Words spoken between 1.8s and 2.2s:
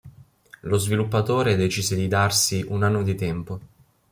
di